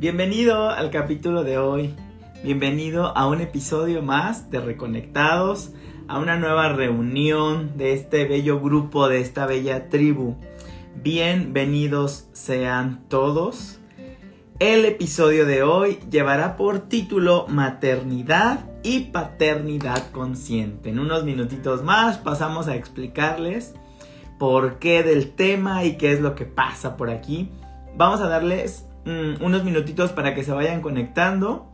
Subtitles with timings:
[0.00, 1.94] Bienvenido al capítulo de hoy.
[2.42, 5.74] Bienvenido a un episodio más de Reconectados,
[6.08, 10.36] a una nueva reunión de este bello grupo, de esta bella tribu.
[10.96, 13.78] Bienvenidos sean todos.
[14.58, 20.88] El episodio de hoy llevará por título Maternidad y Paternidad Consciente.
[20.88, 23.74] En unos minutitos más pasamos a explicarles
[24.38, 27.50] por qué del tema y qué es lo que pasa por aquí.
[27.98, 31.70] Vamos a darles mm, unos minutitos para que se vayan conectando.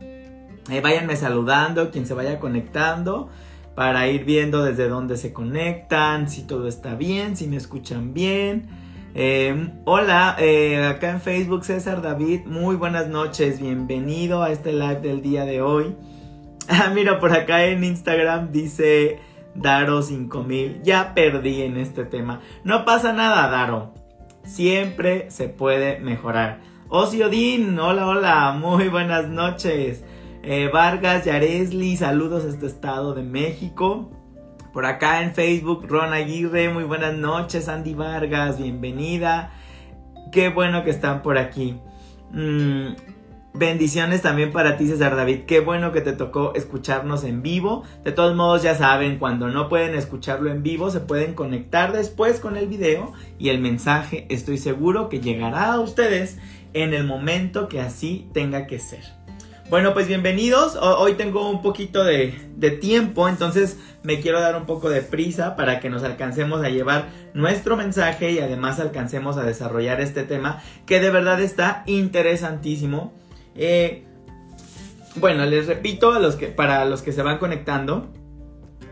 [0.69, 3.29] Eh, váyanme saludando, quien se vaya conectando,
[3.73, 8.67] para ir viendo desde dónde se conectan, si todo está bien, si me escuchan bien.
[9.15, 14.99] Eh, hola, eh, acá en Facebook César David, muy buenas noches, bienvenido a este live
[14.99, 15.95] del día de hoy.
[16.69, 19.19] Ah, mira, por acá en Instagram dice
[19.55, 22.41] Daro 5000, ya perdí en este tema.
[22.65, 23.93] No pasa nada, Daro,
[24.43, 26.59] siempre se puede mejorar.
[26.89, 30.05] Osiodin, hola, hola, muy buenas noches.
[30.41, 34.09] Eh, Vargas, Yaresli, saludos a este estado de México.
[34.71, 37.67] Por acá en Facebook, Ron Aguirre, muy buenas noches.
[37.67, 39.51] Andy Vargas, bienvenida.
[40.31, 41.77] Qué bueno que están por aquí.
[42.31, 42.93] Mm,
[43.53, 45.41] bendiciones también para ti, César David.
[45.45, 47.83] Qué bueno que te tocó escucharnos en vivo.
[48.05, 52.39] De todos modos, ya saben, cuando no pueden escucharlo en vivo, se pueden conectar después
[52.39, 56.37] con el video y el mensaje estoy seguro que llegará a ustedes
[56.73, 59.17] en el momento que así tenga que ser.
[59.69, 60.77] Bueno, pues bienvenidos.
[60.77, 62.31] Hoy tengo un poquito de,
[62.79, 67.09] tiempo, entonces me quiero dar un poco de prisa para que nos alcancemos a llevar
[67.33, 73.13] nuestro mensaje y además alcancemos a desarrollar este tema que de verdad está interesantísimo.
[73.55, 74.05] Eh,
[75.15, 78.07] bueno, les repito a los que, para los que se van conectando,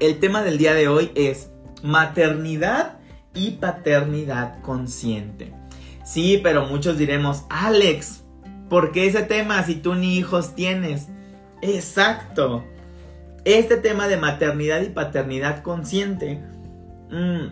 [0.01, 1.51] el tema del día de hoy es
[1.83, 2.97] maternidad
[3.33, 5.53] y paternidad consciente.
[6.05, 8.25] Sí, pero muchos diremos, Alex,
[8.69, 11.07] ¿Por qué ese tema si tú ni hijos tienes?
[11.61, 12.63] Exacto.
[13.43, 16.43] Este tema de maternidad y paternidad consciente
[17.11, 17.47] mm,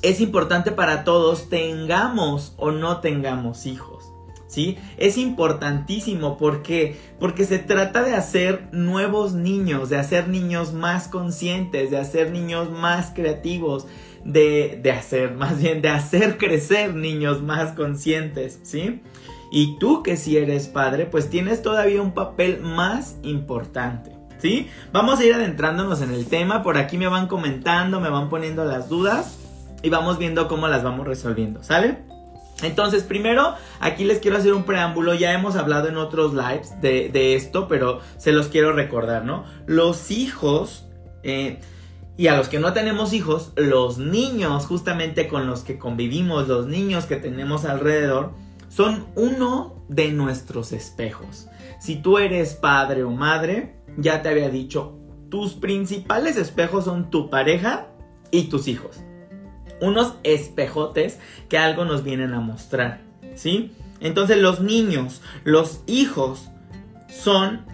[0.00, 4.04] es importante para todos, tengamos o no tengamos hijos.
[4.46, 4.78] ¿Sí?
[4.96, 11.90] Es importantísimo porque porque se trata de hacer nuevos niños, de hacer niños más conscientes,
[11.90, 13.86] de hacer niños más creativos,
[14.24, 19.00] de, de hacer, más bien, de hacer crecer niños más conscientes, ¿sí?
[19.50, 24.12] Y tú que si eres padre, pues tienes todavía un papel más importante.
[24.38, 24.68] ¿Sí?
[24.92, 26.62] Vamos a ir adentrándonos en el tema.
[26.62, 29.36] Por aquí me van comentando, me van poniendo las dudas
[29.82, 31.64] y vamos viendo cómo las vamos resolviendo.
[31.64, 31.98] ¿Sale?
[32.62, 35.14] Entonces, primero, aquí les quiero hacer un preámbulo.
[35.14, 39.44] Ya hemos hablado en otros lives de, esto, pero se los quiero recordar, ¿no?
[39.66, 40.86] Los hijos,
[41.22, 41.60] eh,
[42.18, 46.66] y a los que no tenemos hijos, los niños justamente con los que convivimos, los
[46.66, 48.32] niños que tenemos alrededor,
[48.68, 51.46] son uno de nuestros espejos.
[51.80, 54.98] Si tú eres padre o madre, ya te había dicho,
[55.30, 57.86] tus principales espejos son tu pareja
[58.32, 58.98] y tus hijos.
[59.80, 63.00] Unos espejotes que algo nos vienen a mostrar,
[63.36, 63.70] ¿sí?
[64.00, 66.48] Entonces los niños, los hijos,
[67.08, 67.64] son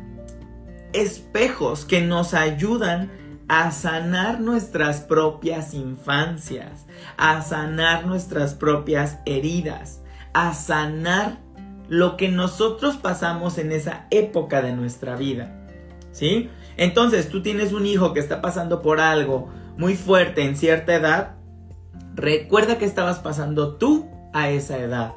[0.92, 3.10] espejos que nos ayudan
[3.48, 10.00] a sanar nuestras propias infancias, a sanar nuestras propias heridas
[10.34, 11.38] a sanar
[11.88, 15.56] lo que nosotros pasamos en esa época de nuestra vida.
[16.12, 16.50] ¿Sí?
[16.76, 21.36] Entonces, tú tienes un hijo que está pasando por algo muy fuerte en cierta edad,
[22.14, 25.14] recuerda que estabas pasando tú a esa edad.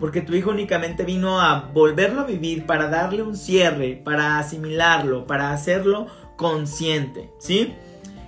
[0.00, 5.26] Porque tu hijo únicamente vino a volverlo a vivir para darle un cierre, para asimilarlo,
[5.26, 6.06] para hacerlo
[6.42, 7.74] consciente, ¿sí?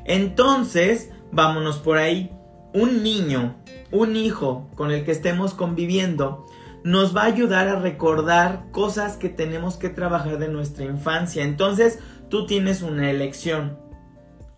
[0.06, 2.30] Entonces, vámonos por ahí.
[2.72, 3.56] Un niño
[3.94, 6.44] un hijo con el que estemos conviviendo
[6.82, 11.44] nos va a ayudar a recordar cosas que tenemos que trabajar de nuestra infancia.
[11.44, 13.78] Entonces tú tienes una elección.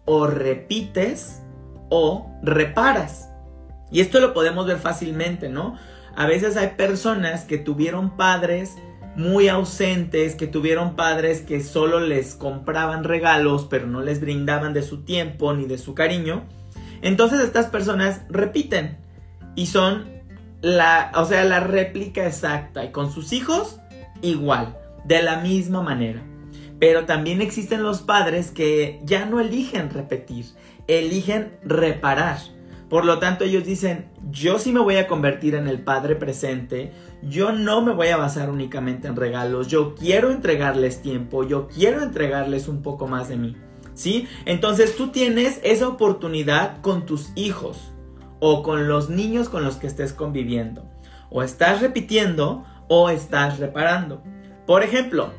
[0.07, 1.43] O repites
[1.91, 3.29] o reparas.
[3.91, 5.77] Y esto lo podemos ver fácilmente, ¿no?
[6.17, 8.75] A veces hay personas que tuvieron padres
[9.17, 14.83] muy ausentes, que tuvieron padres que solo les compraban regalos, pero no les brindaban de
[14.83, 16.45] su tiempo ni de su cariño.
[17.03, 18.99] Entonces estas personas repiten
[19.55, 20.17] y son
[20.61, 23.81] la, o sea, la réplica exacta y con sus hijos
[24.23, 26.23] igual, de la misma manera.
[26.79, 30.47] Pero también existen los padres que ya no eligen repetir,
[30.89, 32.39] eligen reparar.
[32.91, 36.93] Por lo tanto, ellos dicen, yo sí me voy a convertir en el padre presente,
[37.29, 42.03] yo no me voy a basar únicamente en regalos, yo quiero entregarles tiempo, yo quiero
[42.03, 43.57] entregarles un poco más de mí.
[43.95, 44.29] ¿Sí?
[44.45, 47.93] Entonces tú tienes esa oportunidad con tus hijos
[48.41, 50.85] o con los niños con los que estés conviviendo.
[51.31, 54.23] O estás repitiendo o estás reparando.
[54.67, 55.33] Por ejemplo,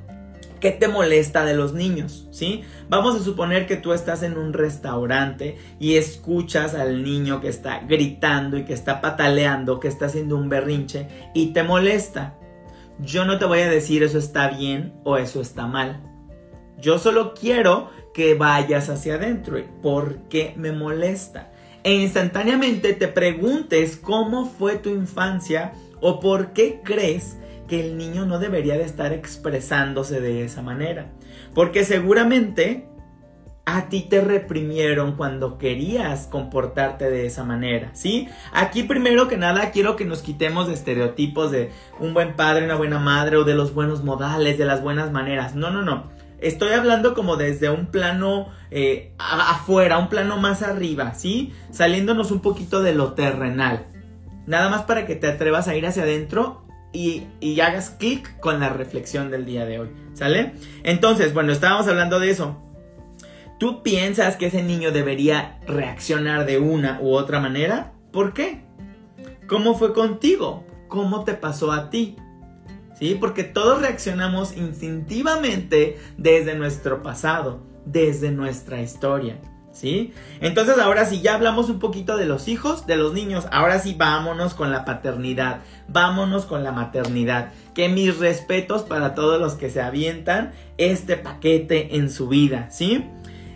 [0.59, 2.27] ¿Qué te molesta de los niños?
[2.31, 2.63] ¿Sí?
[2.89, 7.79] Vamos a suponer que tú estás en un restaurante y escuchas al niño que está
[7.79, 12.35] gritando y que está pataleando, que está haciendo un berrinche y te molesta.
[12.99, 16.01] Yo no te voy a decir eso está bien o eso está mal.
[16.79, 19.57] Yo solo quiero que vayas hacia adentro.
[19.81, 21.51] ¿Por qué me molesta?
[21.83, 28.25] E instantáneamente te preguntes cómo fue tu infancia o por qué crees que el niño
[28.25, 31.11] no debería de estar expresándose de esa manera.
[31.53, 32.87] Porque seguramente
[33.65, 38.29] a ti te reprimieron cuando querías comportarte de esa manera, ¿sí?
[38.53, 42.75] Aquí primero que nada quiero que nos quitemos de estereotipos de un buen padre, una
[42.75, 45.53] buena madre o de los buenos modales, de las buenas maneras.
[45.53, 46.05] No, no, no.
[46.39, 51.51] Estoy hablando como desde un plano eh, afuera, un plano más arriba, ¿sí?
[51.69, 53.87] Saliéndonos un poquito de lo terrenal.
[54.45, 56.66] Nada más para que te atrevas a ir hacia adentro
[56.97, 60.53] y, hagas clic con la reflexión del día de hoy, ¿sale?
[60.83, 62.57] Entonces, bueno, estábamos hablando de eso.
[63.59, 67.93] ¿Tú piensas que ese niño debería reaccionar de una u otra manera?
[68.11, 68.63] ¿Por qué?
[69.47, 70.65] ¿Cómo fue contigo?
[70.87, 72.15] ¿Cómo te pasó a ti?
[72.99, 73.15] ¿Sí?
[73.19, 79.39] Porque todos reaccionamos instintivamente desde nuestro pasado, desde nuestra historia.
[79.77, 80.13] ¿Sí?
[80.41, 83.95] Entonces ahora sí, ya hablamos un poquito de los hijos, de los niños, ahora sí
[83.97, 87.51] vámonos con la paternidad, vámonos con la maternidad.
[87.75, 93.05] Que mis respetos para todos los que se avientan este paquete en su vida, ¿sí?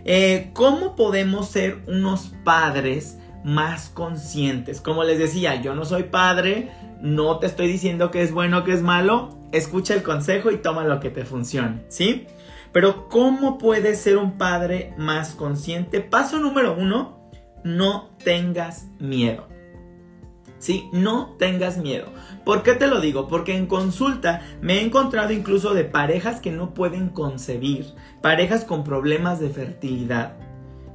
[0.06, 4.79] Eh, ¿Cómo podemos ser unos padres más conscientes?
[4.79, 6.69] Como les decía, yo no soy padre,
[7.01, 10.83] no te estoy diciendo que es bueno que es malo, escucha el consejo y toma
[10.83, 12.27] lo que te funcione, ¿sí?
[12.71, 16.01] Pero ¿cómo puedes ser un padre más consciente?
[16.01, 17.29] Paso número uno,
[17.63, 19.47] no tengas miedo.
[20.62, 22.06] Sí, no tengas miedo.
[22.45, 23.27] ¿Por qué te lo digo?
[23.27, 27.88] Porque en consulta me he encontrado incluso de parejas que no pueden concebir,
[28.21, 30.38] parejas con problemas de fertilidad,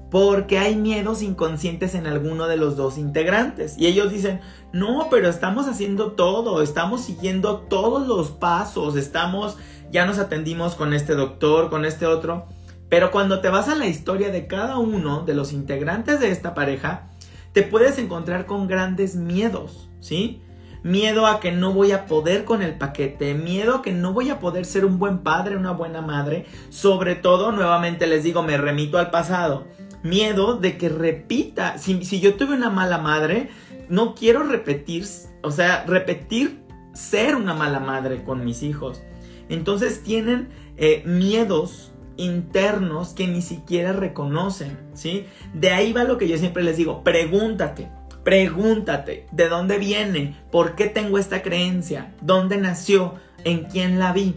[0.08, 3.76] porque hay miedos inconscientes en alguno de los dos integrantes.
[3.76, 4.40] Y ellos dicen,
[4.73, 9.58] no, pero estamos haciendo todo, estamos siguiendo todos los pasos, estamos
[9.91, 12.47] ya nos atendimos con este doctor, con este otro.
[12.88, 16.55] Pero cuando te vas a la historia de cada uno de los integrantes de esta
[16.55, 17.09] pareja,
[17.53, 20.43] te puedes encontrar con grandes miedos, ¿sí?
[20.83, 24.31] Miedo a que no voy a poder con el paquete, miedo a que no voy
[24.31, 26.47] a poder ser un buen padre, una buena madre.
[26.69, 29.67] Sobre todo, nuevamente les digo, me remito al pasado.
[30.05, 33.50] Miedo de que repita, si, si yo tuve una mala madre,
[33.88, 35.05] no quiero repetir,
[35.43, 36.62] o sea, repetir
[36.93, 39.03] ser una mala madre con mis hijos.
[39.48, 45.26] Entonces tienen eh, miedos internos que ni siquiera reconocen, ¿sí?
[45.54, 47.88] De ahí va lo que yo siempre les digo, pregúntate,
[48.25, 50.37] pregúntate, ¿de dónde viene?
[50.50, 52.14] ¿Por qué tengo esta creencia?
[52.22, 53.14] ¿Dónde nació?
[53.44, 54.34] ¿En quién la vi?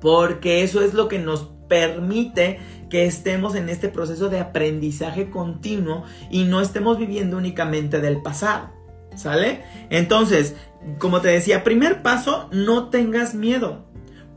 [0.00, 6.04] Porque eso es lo que nos permite que estemos en este proceso de aprendizaje continuo
[6.30, 8.70] y no estemos viviendo únicamente del pasado.
[9.16, 9.64] ¿Sale?
[9.90, 10.54] Entonces,
[10.98, 13.89] como te decía, primer paso, no tengas miedo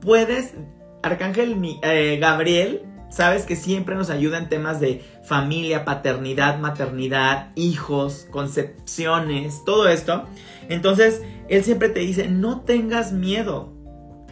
[0.04, 0.54] puedes,
[1.02, 8.28] Arcángel eh, Gabriel, sabes que siempre nos ayuda en temas de familia, paternidad, maternidad, hijos,
[8.32, 10.26] concepciones, todo esto.
[10.70, 13.74] Entonces, él siempre te dice, no tengas miedo,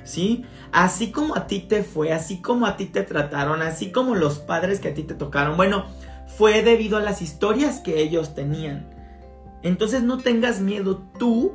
[0.03, 0.45] ¿sí?
[0.71, 4.39] Así como a ti te fue, así como a ti te trataron, así como los
[4.39, 5.85] padres que a ti te tocaron, bueno,
[6.37, 8.89] fue debido a las historias que ellos tenían.
[9.63, 11.53] Entonces no tengas miedo, tú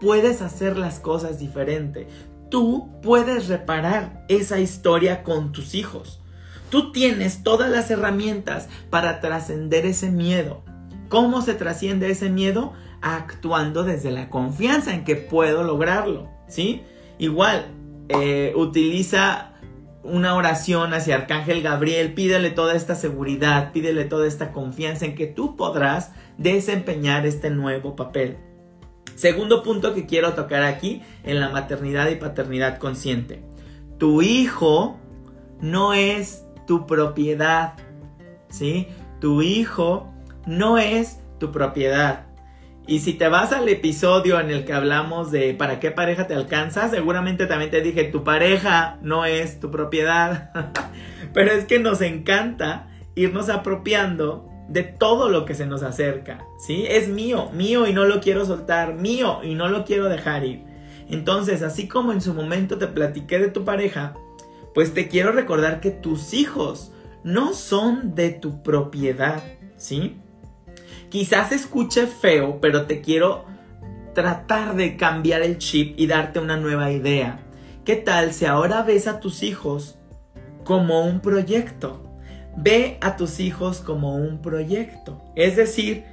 [0.00, 2.08] puedes hacer las cosas diferente
[2.52, 6.20] tú puedes reparar esa historia con tus hijos.
[6.68, 10.62] Tú tienes todas las herramientas para trascender ese miedo.
[11.08, 12.74] ¿Cómo se trasciende ese miedo?
[13.00, 16.82] Actuando desde la confianza en que puedo lograrlo, ¿sí?
[17.18, 17.68] Igual,
[18.10, 19.54] eh, utiliza
[20.02, 25.26] una oración hacia Arcángel Gabriel, pídele toda esta seguridad, pídele toda esta confianza en que
[25.26, 28.36] tú podrás desempeñar este nuevo papel.
[29.14, 33.42] Segundo punto que quiero tocar aquí en la maternidad y paternidad consciente.
[33.98, 34.98] Tu hijo
[35.60, 37.74] no es tu propiedad,
[38.48, 38.88] ¿sí?
[39.20, 40.12] Tu hijo
[40.46, 42.26] no es tu propiedad.
[42.86, 46.34] Y si te vas al episodio en el que hablamos de para qué pareja te
[46.34, 50.50] alcanza, seguramente también te dije, tu pareja no es tu propiedad.
[51.32, 56.86] Pero es que nos encanta irnos apropiando de todo lo que se nos acerca, ¿sí?
[56.88, 60.64] Es mío, mío y no lo quiero soltar, mío y no lo quiero dejar ir.
[61.08, 64.14] Entonces, así como en su momento te platiqué de tu pareja,
[64.74, 69.42] pues te quiero recordar que tus hijos no son de tu propiedad,
[69.76, 70.16] ¿sí?
[71.10, 73.44] Quizás escuche feo, pero te quiero
[74.14, 77.40] tratar de cambiar el chip y darte una nueva idea.
[77.84, 79.98] ¿Qué tal si ahora ves a tus hijos
[80.64, 82.11] como un proyecto?
[82.56, 85.22] Ve a tus hijos como un proyecto.
[85.34, 86.04] Es decir,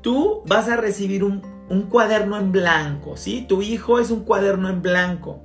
[0.00, 1.42] tú vas a recibir un,
[1.90, 3.44] cuaderno en blanco, ¿sí?
[3.48, 5.42] Tu hijo es un cuaderno en blanco.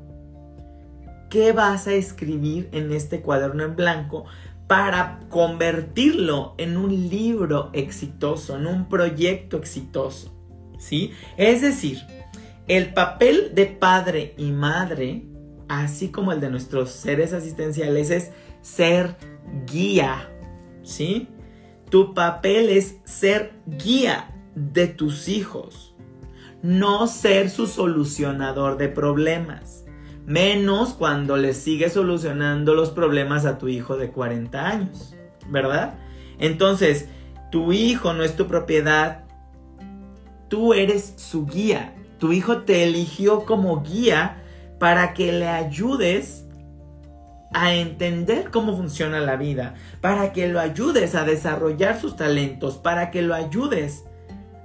[1.29, 4.25] ¿Qué vas a escribir en este cuaderno en blanco
[4.67, 10.31] para convertirlo en un libro exitoso, en un proyecto exitoso?
[10.77, 11.11] ¿Sí?
[11.37, 12.01] Es decir,
[12.67, 15.25] el papel de padre y madre,
[15.67, 18.31] así como el de nuestros seres asistenciales, es
[18.61, 19.15] ser
[19.65, 20.29] guía.
[20.83, 21.27] ¿Sí?
[21.89, 25.93] Tu papel es ser guía de tus hijos,
[26.61, 29.85] no ser su solucionador de problemas.
[30.25, 35.15] Menos cuando le sigues solucionando los problemas a tu hijo de 40 años,
[35.49, 35.95] ¿verdad?
[36.39, 37.09] Entonces,
[37.51, 39.25] tu hijo no es tu propiedad,
[40.47, 41.95] tú eres su guía.
[42.19, 44.43] Tu hijo te eligió como guía
[44.79, 46.40] para que le ayudes
[47.53, 53.11] a entender cómo funciona la vida, para que lo ayudes a desarrollar sus talentos, para
[53.11, 54.05] que lo ayudes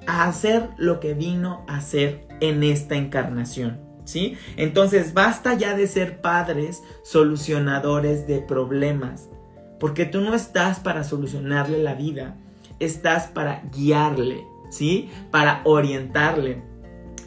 [0.07, 3.85] a hacer lo que vino a hacer en esta encarnación.
[4.05, 4.39] ¿Sí?
[4.57, 9.29] Entonces basta ya de ser padres solucionadores de problemas,
[9.81, 12.37] porque tú no estás para solucionarle la vida,
[12.79, 15.11] estás para guiarle, ¿sí?
[15.33, 16.63] Para orientarle.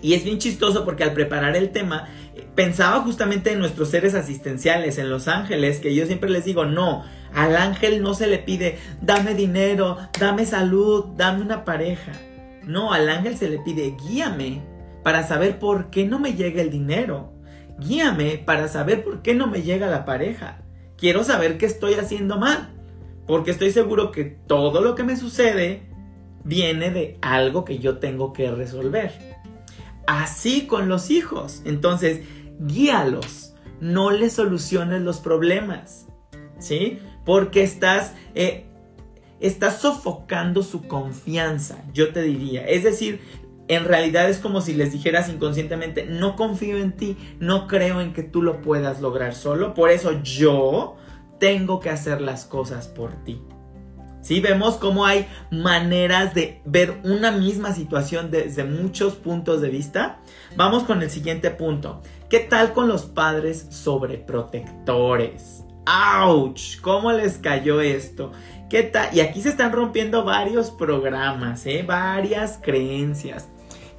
[0.01, 2.07] Y es bien chistoso porque al preparar el tema
[2.59, 7.05] pensaba justamente en nuestros seres asistenciales, en los ángeles, que yo siempre les digo, no,
[7.33, 12.11] al ángel no se le pide, dame dinero, dame salud, dame una pareja.
[12.65, 14.61] No, al ángel se le pide, guíame
[15.05, 17.31] para saber por qué no me llega el dinero.
[17.79, 20.61] Guíame para saber por qué no me llega la pareja.
[20.97, 22.71] Quiero saber qué estoy haciendo mal.
[23.25, 25.83] Porque estoy seguro que todo lo que me sucede
[26.43, 29.13] viene de algo que yo tengo que resolver.
[30.07, 31.61] Así con los hijos.
[31.63, 32.21] Entonces,
[32.59, 33.53] guíalos.
[33.79, 36.07] No les soluciones los problemas.
[36.59, 36.99] ¿Sí?
[37.25, 38.65] Porque estás, eh,
[39.39, 42.65] estás sofocando su confianza, yo te diría.
[42.67, 43.21] Es decir,
[43.69, 48.13] en realidad es como si les dijeras inconscientemente, no confío en ti, no creo en
[48.13, 50.97] que tú lo puedas lograr solo, por eso yo
[51.39, 53.41] tengo que hacer las cosas por ti.
[54.21, 54.41] ¿Sí?
[54.41, 60.19] Vemos cómo hay maneras de ver una misma situación desde muchos puntos de vista.
[60.57, 62.01] Vamos con el siguiente punto.
[62.29, 65.65] ¿Qué tal con los padres sobreprotectores?
[65.88, 66.79] ¡Auch!
[66.79, 68.31] ¿Cómo les cayó esto?
[68.69, 69.09] ¿Qué tal?
[69.15, 71.81] Y aquí se están rompiendo varios programas, ¿eh?
[71.81, 73.50] varias creencias.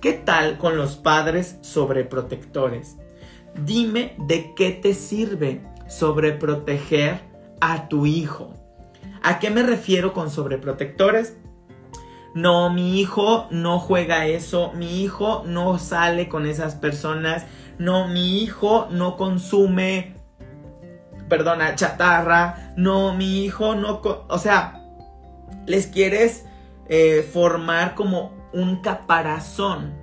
[0.01, 2.99] ¿Qué tal con los padres sobreprotectores?
[3.65, 7.23] Dime de qué te sirve sobreproteger
[7.61, 8.55] a tu hijo.
[9.25, 11.37] ¿A qué me refiero con sobreprotectores?
[12.33, 17.45] No, mi hijo no juega eso, mi hijo no sale con esas personas,
[17.81, 20.13] no, mi hijo no consume,
[21.31, 24.85] perdona, chatarra, no, mi hijo no, o sea,
[25.65, 26.45] les quieres
[26.91, 29.99] eh, formar como un caparazón.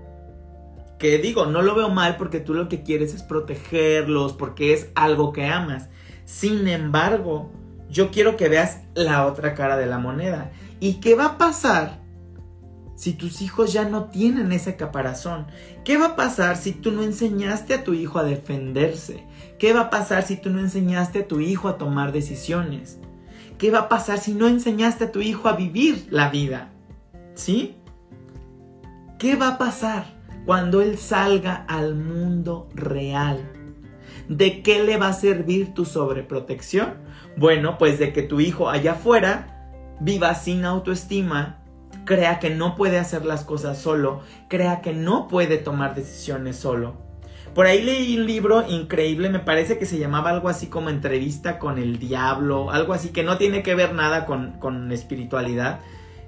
[0.98, 4.90] Que digo, no lo veo mal porque tú lo que quieres es protegerlos, porque es
[4.96, 5.90] algo que amas.
[6.26, 7.52] Sin embargo,
[7.92, 10.50] yo quiero que veas la otra cara de la moneda.
[10.80, 12.00] ¿Y qué va a pasar
[12.98, 15.46] si tus hijos ya no tienen ese caparazón?
[15.86, 19.24] ¿Qué va a pasar si tú no enseñaste a tu hijo a defenderse?
[19.60, 23.00] ¿Qué va a pasar si tú no enseñaste a tu hijo a tomar decisiones?
[23.60, 26.72] ¿Qué va a pasar si no enseñaste a tu hijo a vivir la vida?
[27.36, 27.76] ¿Sí?
[29.20, 33.52] ¿Qué va a pasar cuando Él salga al mundo real?
[34.28, 36.96] ¿De qué le va a servir tu sobreprotección?
[37.38, 41.60] Bueno, pues de que tu hijo allá afuera viva sin autoestima,
[42.08, 46.96] crea que no puede hacer las cosas solo, crea que no puede tomar decisiones solo.
[47.54, 51.60] Por ahí leí un libro increíble, me parece que se llamaba algo así como entrevista
[51.60, 55.80] con el diablo, algo así que no tiene que ver nada con, con espiritualidad,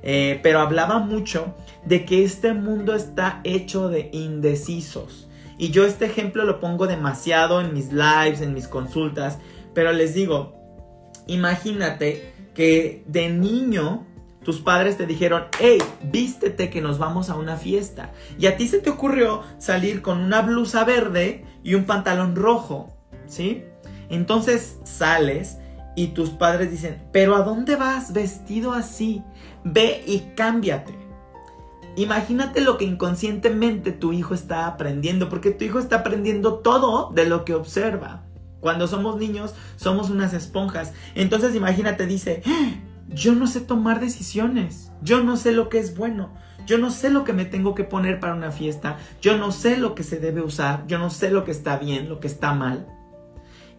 [0.01, 1.55] eh, pero hablaba mucho
[1.85, 5.27] de que este mundo está hecho de indecisos.
[5.57, 9.39] Y yo este ejemplo lo pongo demasiado en mis lives, en mis consultas,
[9.73, 10.55] pero les digo,
[11.27, 14.07] imagínate que de niño
[14.49, 15.77] tus padres te dijeron, hey,
[16.11, 18.13] vístete que nos vamos a una fiesta.
[18.39, 22.91] Y a ti se te ocurrió salir con una blusa verde y un pantalón rojo,
[23.27, 23.63] ¿sí?
[24.09, 25.59] Entonces sales
[25.95, 29.21] y tus padres dicen, pero ¿a dónde vas vestido así?
[29.63, 30.95] Ve y cámbiate.
[31.95, 37.27] Imagínate lo que inconscientemente tu hijo está aprendiendo, porque tu hijo está aprendiendo todo de
[37.27, 38.23] lo que observa.
[38.61, 40.93] Cuando somos niños, somos unas esponjas.
[41.13, 42.88] Entonces imagínate, dice, ¡Ah!
[43.09, 46.29] Yo no sé tomar decisiones, yo no sé lo que es bueno,
[46.65, 49.77] yo no sé lo que me tengo que poner para una fiesta, yo no sé
[49.77, 52.53] lo que se debe usar, yo no sé lo que está bien, lo que está
[52.53, 52.87] mal.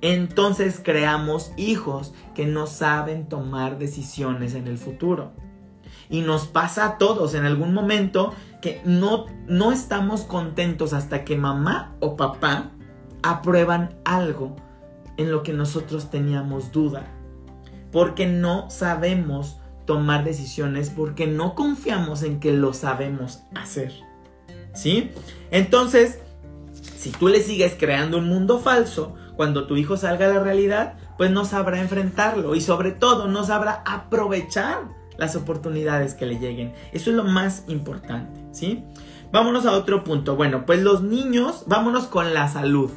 [0.02, 5.32] entonces creamos hijos que no saben tomar decisiones en el futuro.
[6.08, 11.36] Y nos pasa a todos en algún momento que no, no estamos contentos hasta que
[11.36, 12.70] mamá o papá
[13.22, 14.56] aprueban algo
[15.16, 17.19] en lo que nosotros teníamos duda.
[17.90, 23.92] Porque no sabemos tomar decisiones, porque no confiamos en que lo sabemos hacer.
[24.72, 25.10] ¿Sí?
[25.50, 26.20] Entonces,
[26.96, 30.94] si tú le sigues creando un mundo falso, cuando tu hijo salga a la realidad,
[31.16, 34.82] pues no sabrá enfrentarlo y sobre todo no sabrá aprovechar
[35.16, 36.74] las oportunidades que le lleguen.
[36.92, 38.84] Eso es lo más importante, ¿sí?
[39.32, 40.36] Vámonos a otro punto.
[40.36, 42.90] Bueno, pues los niños, vámonos con la salud.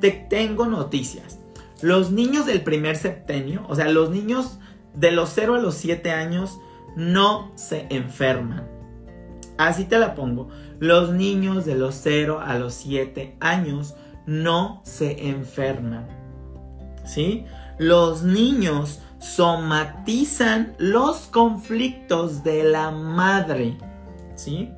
[0.00, 1.39] Te tengo noticias.
[1.82, 4.58] Los niños del primer septenio, o sea, los niños
[4.94, 6.58] de los 0 a los 7 años,
[6.96, 8.68] no se enferman.
[9.56, 10.48] Así te la pongo.
[10.78, 13.94] Los niños de los 0 a los 7 años
[14.26, 16.08] no se enferman.
[17.04, 17.44] ¿Sí?
[17.78, 23.76] Los niños somatizan los conflictos de la madre.
[24.34, 24.70] ¿Sí?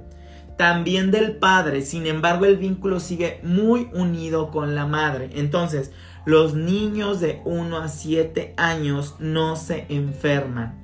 [0.56, 1.82] También del padre.
[1.82, 5.30] Sin embargo, el vínculo sigue muy unido con la madre.
[5.34, 5.92] Entonces,
[6.24, 10.80] los niños de 1 a 7 años no se enferman.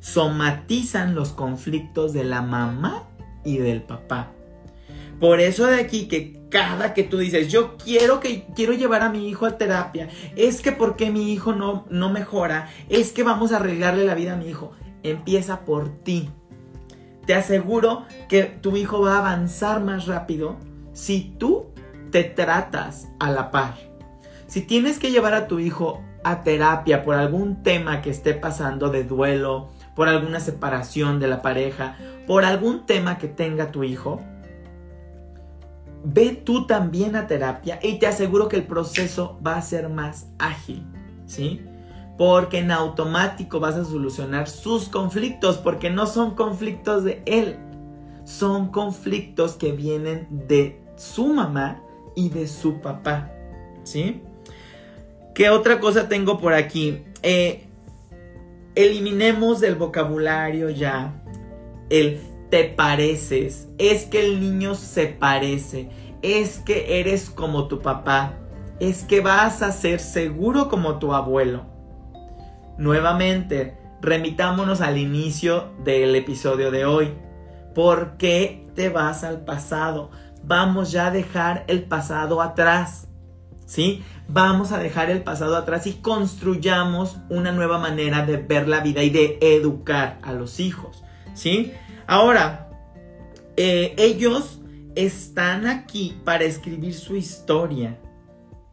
[0.00, 3.08] Somatizan los conflictos de la mamá
[3.44, 4.32] y del papá.
[5.20, 9.10] Por eso de aquí que cada que tú dices, yo quiero que quiero llevar a
[9.10, 13.52] mi hijo a terapia, es que porque mi hijo no, no mejora, es que vamos
[13.52, 14.72] a arreglarle la vida a mi hijo.
[15.02, 16.30] Empieza por ti.
[17.26, 20.56] Te aseguro que tu hijo va a avanzar más rápido
[20.92, 21.66] si tú
[22.10, 23.89] te tratas a la par.
[24.50, 28.88] Si tienes que llevar a tu hijo a terapia por algún tema que esté pasando
[28.88, 34.20] de duelo, por alguna separación de la pareja, por algún tema que tenga tu hijo,
[36.02, 40.26] ve tú también a terapia y te aseguro que el proceso va a ser más
[40.40, 40.84] ágil,
[41.26, 41.64] ¿sí?
[42.18, 47.56] Porque en automático vas a solucionar sus conflictos, porque no son conflictos de él,
[48.24, 51.84] son conflictos que vienen de su mamá
[52.16, 53.30] y de su papá,
[53.84, 54.24] ¿sí?
[55.34, 57.02] ¿Qué otra cosa tengo por aquí?
[57.22, 57.66] Eh,
[58.74, 61.14] eliminemos del vocabulario ya
[61.90, 65.88] el te pareces, es que el niño se parece,
[66.20, 68.34] es que eres como tu papá,
[68.80, 71.66] es que vas a ser seguro como tu abuelo.
[72.76, 77.14] Nuevamente, remitámonos al inicio del episodio de hoy.
[77.74, 80.10] ¿Por qué te vas al pasado?
[80.42, 83.06] Vamos ya a dejar el pasado atrás.
[83.70, 84.02] ¿Sí?
[84.26, 89.04] Vamos a dejar el pasado atrás y construyamos una nueva manera de ver la vida
[89.04, 91.04] y de educar a los hijos.
[91.34, 91.70] ¿Sí?
[92.08, 92.68] Ahora,
[93.56, 94.60] eh, ellos
[94.96, 97.96] están aquí para escribir su historia,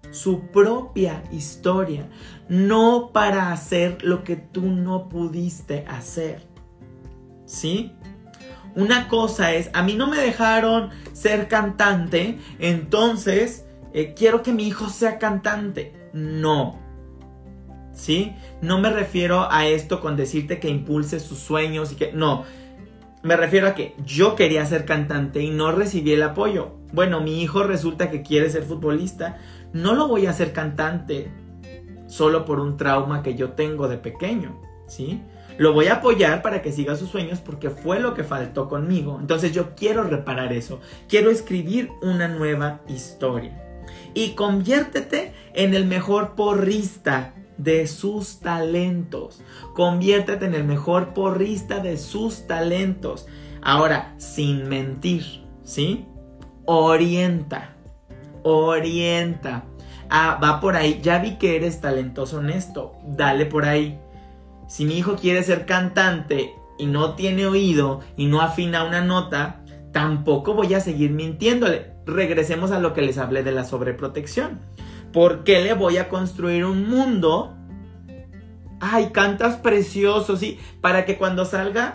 [0.09, 2.09] su propia historia,
[2.49, 6.41] no para hacer lo que tú no pudiste hacer.
[7.45, 7.91] ¿Sí?
[8.73, 14.67] Una cosa es, a mí no me dejaron ser cantante, entonces eh, quiero que mi
[14.67, 15.93] hijo sea cantante.
[16.13, 16.79] No.
[17.93, 18.35] ¿Sí?
[18.61, 22.11] No me refiero a esto con decirte que impulse sus sueños y que...
[22.13, 22.43] No,
[23.23, 26.73] me refiero a que yo quería ser cantante y no recibí el apoyo.
[26.93, 29.37] Bueno, mi hijo resulta que quiere ser futbolista.
[29.73, 31.31] No lo voy a hacer cantante
[32.05, 35.21] solo por un trauma que yo tengo de pequeño, ¿sí?
[35.57, 39.17] Lo voy a apoyar para que siga sus sueños porque fue lo que faltó conmigo.
[39.19, 40.79] Entonces yo quiero reparar eso.
[41.09, 43.66] Quiero escribir una nueva historia.
[44.13, 49.41] Y conviértete en el mejor porrista de sus talentos.
[49.73, 53.27] Conviértete en el mejor porrista de sus talentos.
[53.61, 56.05] Ahora, sin mentir, ¿sí?
[56.65, 57.75] Orienta,
[58.43, 59.65] orienta.
[60.09, 60.99] Ah, va por ahí.
[61.01, 62.93] Ya vi que eres talentoso en esto.
[63.05, 63.99] Dale por ahí.
[64.67, 69.63] Si mi hijo quiere ser cantante y no tiene oído y no afina una nota,
[69.91, 71.96] tampoco voy a seguir mintiéndole.
[72.07, 74.59] Regresemos a lo que les hablé de la sobreprotección.
[75.11, 77.53] ¿Por qué le voy a construir un mundo?
[78.79, 81.93] Ay, cantas precioso, sí, para que cuando salga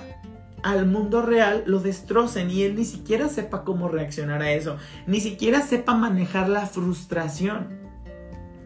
[0.62, 5.20] al mundo real lo destrocen y él ni siquiera sepa cómo reaccionar a eso, ni
[5.20, 7.80] siquiera sepa manejar la frustración.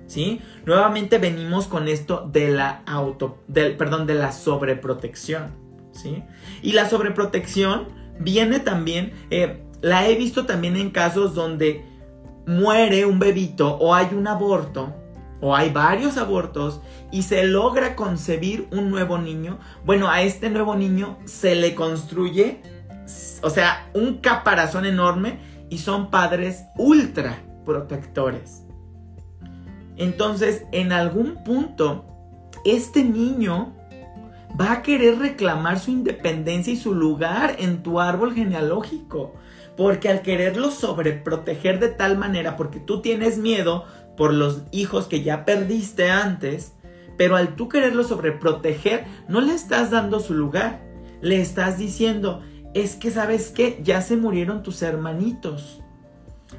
[0.06, 0.40] ¿Sí?
[0.64, 5.50] Nuevamente venimos con esto de la auto, del, perdón, de la sobreprotección,
[5.90, 6.22] ¿sí?
[6.62, 7.88] Y la sobreprotección
[8.20, 11.84] viene también, eh, la he visto también en casos donde
[12.46, 14.94] muere un bebito o hay un aborto
[15.40, 16.80] o hay varios abortos
[17.12, 22.62] y se logra concebir un nuevo niño, bueno, a este nuevo niño se le construye,
[23.42, 28.62] o sea, un caparazón enorme y son padres ultra protectores.
[29.96, 32.06] Entonces, en algún punto,
[32.64, 33.74] este niño
[34.58, 39.34] va a querer reclamar su independencia y su lugar en tu árbol genealógico.
[39.76, 43.84] Porque al quererlo sobreproteger de tal manera, porque tú tienes miedo
[44.16, 46.72] por los hijos que ya perdiste antes,
[47.16, 50.80] pero al tú quererlo sobreproteger, no le estás dando su lugar.
[51.20, 52.42] Le estás diciendo,
[52.74, 55.82] es que sabes que ya se murieron tus hermanitos.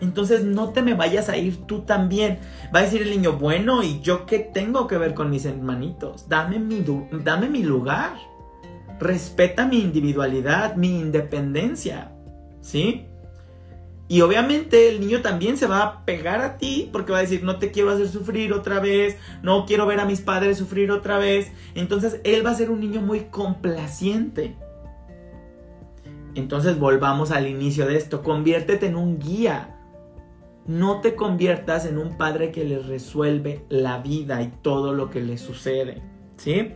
[0.01, 2.39] Entonces no te me vayas a ir tú también.
[2.75, 6.27] Va a decir el niño, bueno, ¿y yo qué tengo que ver con mis hermanitos?
[6.27, 6.83] Dame mi,
[7.23, 8.13] dame mi lugar.
[8.99, 12.11] Respeta mi individualidad, mi independencia.
[12.61, 13.06] ¿Sí?
[14.09, 17.43] Y obviamente el niño también se va a pegar a ti porque va a decir,
[17.43, 21.17] no te quiero hacer sufrir otra vez, no quiero ver a mis padres sufrir otra
[21.17, 21.51] vez.
[21.75, 24.55] Entonces él va a ser un niño muy complaciente.
[26.35, 29.73] Entonces volvamos al inicio de esto, conviértete en un guía
[30.67, 35.21] no te conviertas en un padre que les resuelve la vida y todo lo que
[35.21, 36.01] les sucede,
[36.35, 36.73] ¿sí?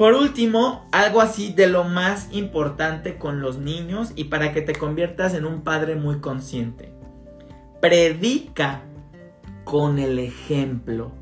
[0.00, 4.72] Por último, algo así de lo más importante con los niños y para que te
[4.72, 6.90] conviertas en un padre muy consciente.
[7.82, 8.80] Predica
[9.64, 11.12] con el ejemplo,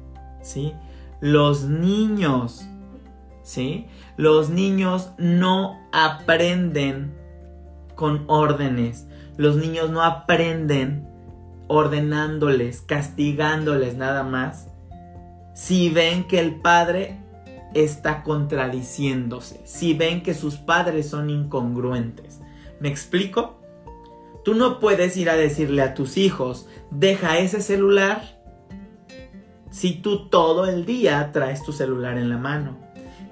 [0.43, 0.75] ¿sí?
[1.21, 2.69] Los niños,
[3.43, 3.89] ¿sí?
[4.17, 7.13] Los niños no aprenden
[7.97, 9.09] con órdenes.
[9.37, 11.05] Los niños no aprenden
[11.67, 14.69] ordenándoles, castigándoles nada más,
[15.53, 17.19] si ven que el padre
[17.85, 22.41] está contradiciéndose, si ven que sus padres son incongruentes.
[22.81, 23.61] ¿Me explico?
[24.45, 28.39] Tú no puedes ir a decirle a tus hijos, deja ese celular,
[29.71, 32.79] si tú todo el día traes tu celular en la mano.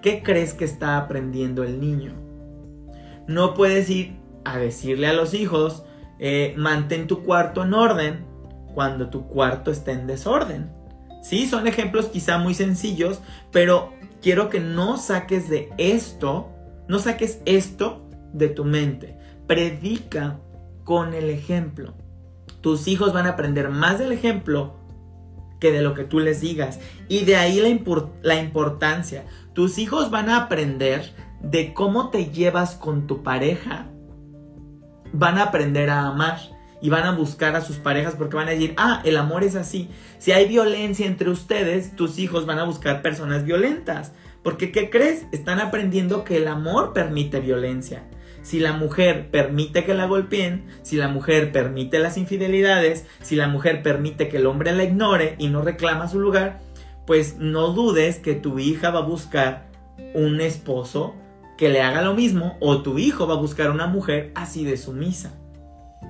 [0.02, 2.12] ¿Qué crees que está aprendiendo el niño?
[3.26, 5.84] No puedes ir a decirle a los hijos,
[6.18, 8.24] eh, mantén tu cuarto en orden
[8.74, 10.70] cuando tu cuarto está en desorden.
[11.22, 13.92] Sí, son ejemplos quizá muy sencillos, pero
[14.26, 16.50] quiero que no saques de esto,
[16.88, 19.16] no saques esto de tu mente.
[19.46, 20.40] Predica
[20.82, 21.94] con el ejemplo.
[22.60, 24.80] Tus hijos van a aprender más del ejemplo
[25.60, 26.80] que de lo que tú les digas.
[27.06, 29.26] Y de ahí la, la importancia.
[29.52, 33.86] Tus hijos van a aprender de cómo te llevas con tu pareja
[35.12, 36.38] van a aprender a amar
[36.80, 39.54] y van a buscar a sus parejas porque van a decir, ah, el amor es
[39.54, 39.88] así.
[40.18, 44.12] Si hay violencia entre ustedes, tus hijos van a buscar personas violentas.
[44.42, 45.26] Porque, ¿qué crees?
[45.32, 48.04] Están aprendiendo que el amor permite violencia.
[48.42, 53.48] Si la mujer permite que la golpeen, si la mujer permite las infidelidades, si la
[53.48, 56.60] mujer permite que el hombre la ignore y no reclama su lugar,
[57.06, 59.66] pues no dudes que tu hija va a buscar
[60.14, 61.16] un esposo
[61.56, 64.76] que le haga lo mismo o tu hijo va a buscar una mujer así de
[64.76, 65.32] sumisa.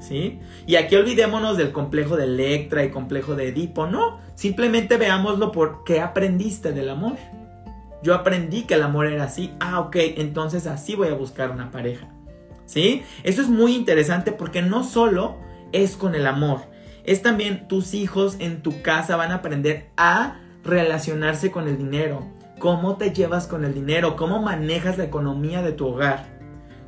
[0.00, 0.40] ¿Sí?
[0.66, 5.84] Y aquí olvidémonos del complejo de Electra y complejo de Edipo, no, simplemente veámoslo por
[5.84, 7.16] qué aprendiste del amor.
[8.02, 11.70] Yo aprendí que el amor era así, ah, ok, entonces así voy a buscar una
[11.70, 12.08] pareja.
[12.66, 13.02] ¿Sí?
[13.22, 15.36] Eso es muy interesante porque no solo
[15.72, 16.60] es con el amor,
[17.06, 22.26] es también tus hijos en tu casa van a aprender a relacionarse con el dinero,
[22.58, 26.35] cómo te llevas con el dinero, cómo manejas la economía de tu hogar.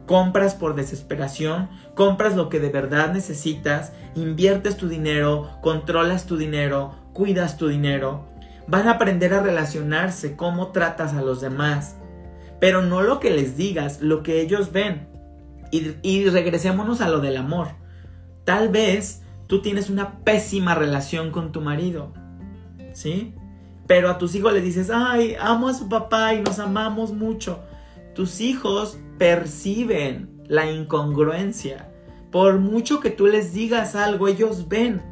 [0.08, 6.96] Compras por desesperación, compras lo que de verdad necesitas, inviertes tu dinero, controlas tu dinero,
[7.12, 8.26] cuidas tu dinero.
[8.66, 11.94] Van a aprender a relacionarse, cómo tratas a los demás.
[12.58, 15.08] Pero no lo que les digas, lo que ellos ven.
[15.70, 17.68] Y, y regresémonos a lo del amor.
[18.44, 22.12] Tal vez tú tienes una pésima relación con tu marido.
[22.94, 23.36] ¿Sí?
[23.88, 27.60] pero a tus hijos les dices, ay, amo a su papá y nos amamos mucho.
[28.14, 31.92] Tus hijos perciben la incongruencia.
[32.30, 35.02] Por mucho que tú les digas algo, ellos ven.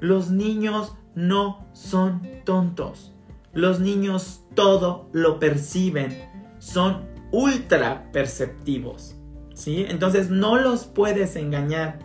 [0.00, 3.14] Los niños no son tontos.
[3.52, 6.18] Los niños todo lo perciben.
[6.58, 9.16] Son ultra perceptivos.
[9.54, 9.86] ¿Sí?
[9.88, 12.00] Entonces no los puedes engañar.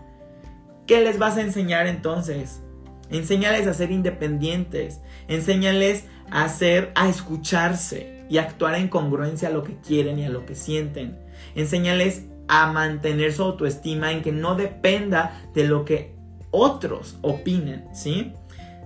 [0.86, 2.62] ¿Qué les vas a enseñar entonces?
[3.10, 5.02] Enséñales a ser independientes.
[5.28, 10.30] Enséñales a hacer, a escucharse y actuar en congruencia a lo que quieren y a
[10.30, 11.18] lo que sienten.
[11.56, 16.15] Enséñales a mantener su autoestima en que no dependa de lo que
[16.52, 18.34] otros opinen, ¿sí?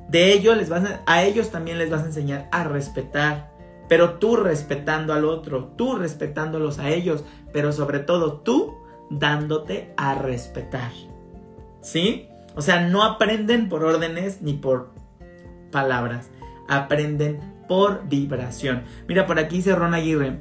[0.10, 3.52] De ello les vas a, a ellos también les vas a enseñar a respetar,
[3.88, 8.76] pero tú respetando al otro, tú respetándolos a ellos, pero sobre todo tú
[9.10, 10.92] dándote a respetar.
[11.82, 12.28] ¿Sí?
[12.56, 14.92] O sea, no aprenden por órdenes ni por
[15.72, 16.30] palabras,
[16.68, 18.84] aprenden por vibración.
[19.08, 20.40] Mira, por aquí dice Ron Aguirre.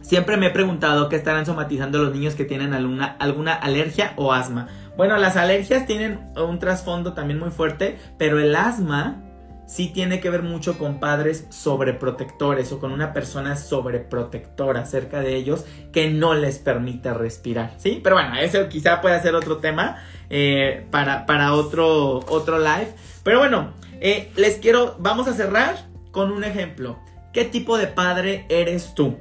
[0.00, 4.32] Siempre me he preguntado qué estarán somatizando los niños que tienen alguna, alguna alergia o
[4.32, 4.68] asma.
[4.96, 9.22] Bueno, las alergias tienen un trasfondo también muy fuerte, pero el asma
[9.68, 15.36] sí tiene que ver mucho con padres sobreprotectores o con una persona sobreprotectora cerca de
[15.36, 18.00] ellos que no les permite respirar, ¿sí?
[18.02, 22.94] Pero bueno, eso quizá puede ser otro tema eh, para, para otro, otro live.
[23.22, 26.98] Pero bueno, eh, les quiero, vamos a cerrar con un ejemplo.
[27.32, 29.16] ¿Qué tipo de padre eres tú?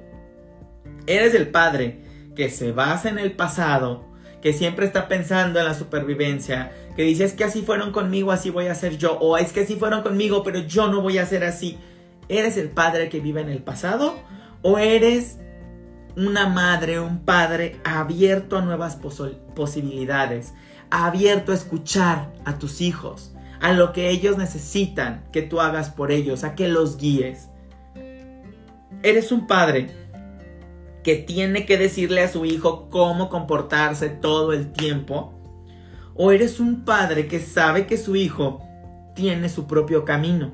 [1.05, 2.01] ¿Eres el padre
[2.35, 4.05] que se basa en el pasado,
[4.41, 8.49] que siempre está pensando en la supervivencia, que dice es que así fueron conmigo, así
[8.49, 11.25] voy a ser yo, o es que así fueron conmigo, pero yo no voy a
[11.25, 11.77] ser así.
[12.29, 14.19] ¿Eres el padre que vive en el pasado?
[14.61, 15.37] ¿O eres
[16.17, 18.97] una madre, un padre abierto a nuevas
[19.55, 20.53] posibilidades,
[20.89, 26.11] abierto a escuchar a tus hijos, a lo que ellos necesitan que tú hagas por
[26.11, 27.49] ellos, a que los guíes?
[29.03, 29.91] Eres un padre
[31.07, 35.33] que tiene que decirle a su hijo cómo comportarse todo el tiempo?
[36.15, 38.61] ¿O eres un padre que sabe que su hijo
[39.15, 40.51] tiene su propio camino?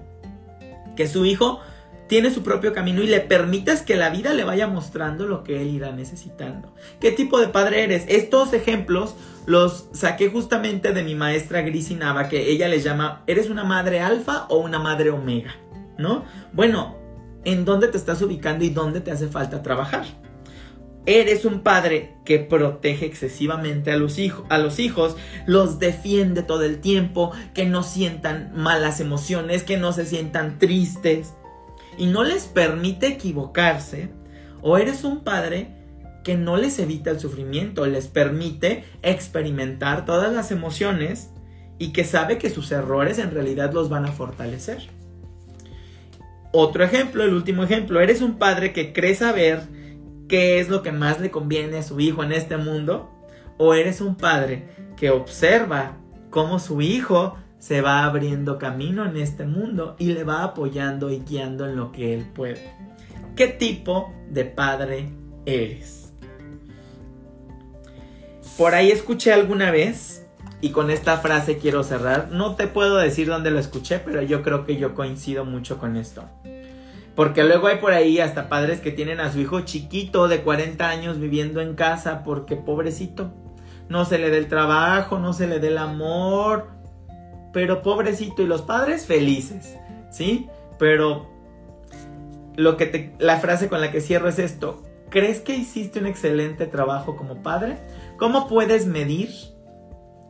[0.95, 1.59] Que su hijo
[2.07, 5.61] tiene su propio camino y le permitas que la vida le vaya mostrando lo que
[5.61, 6.73] él irá necesitando.
[6.99, 8.05] ¿Qué tipo de padre eres?
[8.07, 13.49] Estos ejemplos los saqué justamente de mi maestra Grisi Nava, que ella les llama, ¿eres
[13.49, 15.55] una madre alfa o una madre omega?
[15.97, 16.25] ¿No?
[16.51, 16.97] Bueno,
[17.45, 20.05] ¿en dónde te estás ubicando y dónde te hace falta trabajar?
[21.05, 27.65] Eres un padre que protege excesivamente a los hijos, los defiende todo el tiempo, que
[27.65, 31.33] no sientan malas emociones, que no se sientan tristes
[31.97, 34.09] y no les permite equivocarse.
[34.61, 35.75] O eres un padre
[36.23, 41.31] que no les evita el sufrimiento, les permite experimentar todas las emociones
[41.79, 44.87] y que sabe que sus errores en realidad los van a fortalecer.
[46.53, 49.61] Otro ejemplo, el último ejemplo, eres un padre que cree saber
[50.27, 53.09] qué es lo que más le conviene a su hijo en este mundo?
[53.57, 55.97] ¿O eres un padre que observa
[56.29, 61.19] cómo su hijo se va abriendo camino en este mundo y le va apoyando y
[61.19, 62.75] guiando en lo que él puede?
[63.37, 65.13] ¿Qué tipo de padre
[65.45, 66.11] eres?
[68.57, 70.27] Por ahí escuché alguna vez,
[70.59, 74.43] y con esta frase quiero cerrar, no te puedo decir dónde lo escuché, pero yo
[74.43, 76.25] creo que yo coincido mucho con esto.
[77.15, 80.89] Porque luego hay por ahí hasta padres que tienen a su hijo chiquito de 40
[80.89, 83.31] años viviendo en casa porque pobrecito,
[83.87, 86.82] no se le dé el trabajo, no se le dé el amor,
[87.53, 89.77] pero pobrecito y los padres felices,
[90.11, 90.49] ¿sí?
[90.79, 91.29] Pero
[92.55, 96.07] lo que te, la frase con la que cierro es esto, ¿crees que hiciste un
[96.07, 97.77] excelente trabajo como padre?
[98.17, 99.29] ¿Cómo puedes medir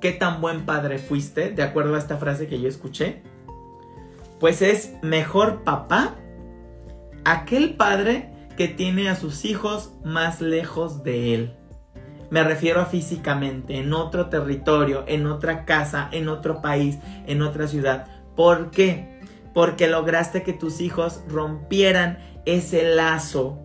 [0.01, 3.23] qué tan buen padre fuiste de acuerdo a esta frase que yo escuché?
[4.39, 6.15] Pues es mejor papá
[7.23, 11.57] aquel padre que tiene a sus hijos más lejos de él.
[12.33, 17.67] Me refiero a físicamente, en otro territorio, en otra casa, en otro país, en otra
[17.67, 18.07] ciudad.
[18.35, 19.19] ¿Por qué?
[19.53, 22.17] Porque lograste que tus hijos rompieran
[22.47, 23.59] ese lazo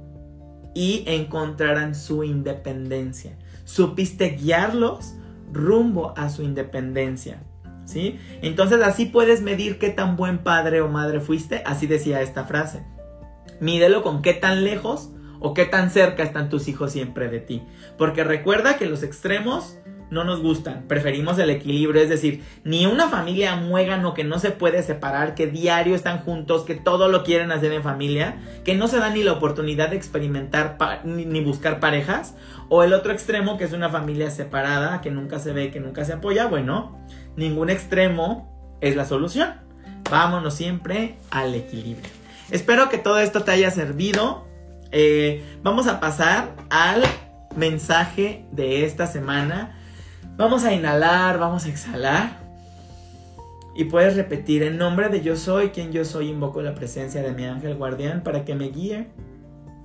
[0.74, 3.38] y encontraran su independencia.
[3.64, 5.14] Supiste guiarlos
[5.50, 7.42] rumbo a su independencia.
[7.87, 8.20] ¿Sí?
[8.42, 12.85] Entonces así puedes medir qué tan buen padre o madre fuiste, así decía esta frase.
[13.61, 17.62] Mídelo con qué tan lejos o qué tan cerca están tus hijos siempre de ti.
[17.96, 19.79] Porque recuerda que los extremos
[20.11, 24.51] no nos gustan, preferimos el equilibrio, es decir, ni una familia muégano que no se
[24.51, 28.88] puede separar, que diario están juntos, que todo lo quieren hacer en familia, que no
[28.88, 32.35] se da ni la oportunidad de experimentar ni buscar parejas,
[32.70, 36.07] o el otro extremo que es una familia separada, que nunca se ve, que nunca
[36.07, 36.98] se apoya, bueno,
[37.37, 39.55] ningún extremo es la solución.
[40.11, 42.11] Vámonos siempre al equilibrio.
[42.51, 44.47] Espero que todo esto te haya servido.
[44.90, 47.03] Eh, vamos a pasar al
[47.57, 49.79] mensaje de esta semana.
[50.37, 52.38] Vamos a inhalar, vamos a exhalar.
[53.74, 57.33] Y puedes repetir, en nombre de yo soy quien yo soy, invoco la presencia de
[57.33, 59.07] mi ángel guardián para que me guíe,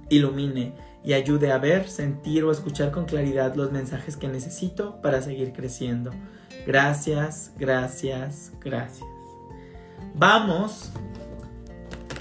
[0.09, 5.21] ilumine y ayude a ver, sentir o escuchar con claridad los mensajes que necesito para
[5.21, 6.11] seguir creciendo.
[6.65, 9.07] Gracias, gracias, gracias.
[10.15, 10.91] Vamos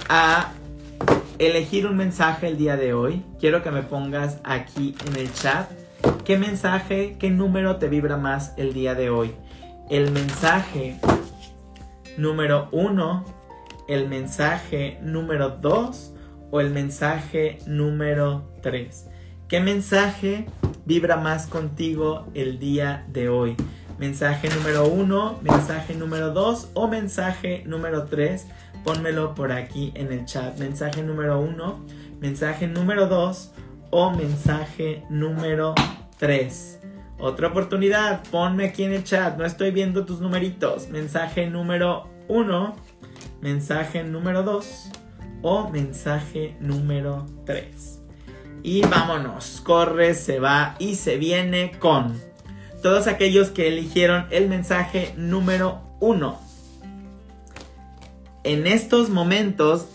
[0.09, 0.53] a
[1.46, 3.24] elegir un mensaje el día de hoy.
[3.40, 5.68] Quiero que me pongas aquí en el chat
[6.24, 9.33] qué mensaje, qué número te vibra más el día de hoy.
[9.90, 11.00] El mensaje
[12.16, 13.24] número uno,
[13.88, 16.14] el mensaje número dos
[16.50, 19.09] o el mensaje número tres.
[19.48, 20.46] ¿Qué mensaje
[20.87, 23.57] vibra más contigo el día de hoy?
[23.98, 28.46] Mensaje número uno, mensaje número dos o mensaje número tres
[28.85, 30.59] pónmelo por aquí en el chat.
[30.59, 31.85] Mensaje número uno,
[32.21, 33.53] mensaje número dos
[33.90, 35.75] o mensaje número
[36.18, 36.81] tres.
[37.18, 40.88] Otra oportunidad, ponme aquí en el chat, no estoy viendo tus numeritos.
[40.88, 42.77] Mensaje número uno,
[43.40, 44.90] mensaje número 2
[45.42, 48.01] o mensaje número 3.
[48.62, 52.18] Y vámonos, corre, se va y se viene con
[52.83, 56.52] todos aquellos que eligieron el mensaje número 1.
[58.44, 59.87] En estos momentos,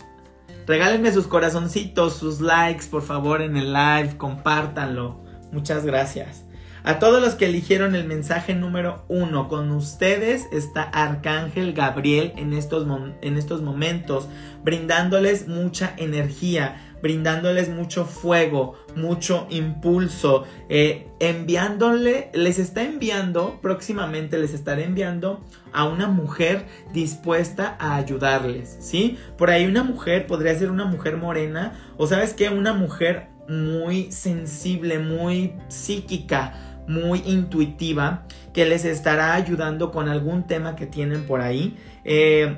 [0.66, 5.22] regálenme sus corazoncitos, sus likes, por favor, en el live, compártanlo.
[5.52, 6.44] Muchas gracias.
[6.82, 12.54] A todos los que eligieron el mensaje número uno, con ustedes está Arcángel Gabriel en
[12.54, 12.86] estos,
[13.20, 14.28] en estos momentos,
[14.64, 24.54] brindándoles mucha energía, brindándoles mucho fuego, mucho impulso, eh, enviándole, les está enviando, próximamente les
[24.54, 25.40] estaré enviando
[25.72, 29.18] a una mujer dispuesta a ayudarles, ¿sí?
[29.36, 34.12] Por ahí una mujer podría ser una mujer morena o sabes qué, una mujer muy
[34.12, 41.40] sensible, muy psíquica, muy intuitiva que les estará ayudando con algún tema que tienen por
[41.40, 41.76] ahí.
[42.04, 42.56] Eh,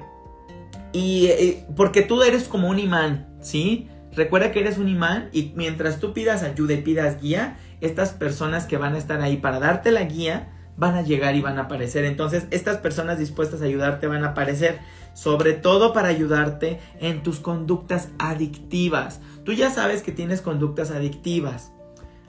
[0.92, 3.88] y eh, porque tú eres como un imán, ¿sí?
[4.14, 8.66] Recuerda que eres un imán y mientras tú pidas ayuda y pidas guía, estas personas
[8.66, 11.62] que van a estar ahí para darte la guía van a llegar y van a
[11.62, 12.05] aparecer.
[12.05, 14.79] Entonces, estas personas dispuestas a ayudarte van a aparecer,
[15.12, 19.20] sobre todo para ayudarte en tus conductas adictivas.
[19.44, 21.73] Tú ya sabes que tienes conductas adictivas